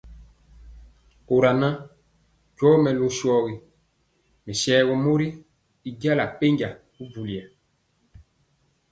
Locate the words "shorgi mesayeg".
3.17-4.89